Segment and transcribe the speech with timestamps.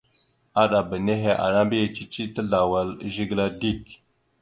[0.61, 3.83] Aɗaba nehe ana mbiyez cici tazlawal e zigəla dik.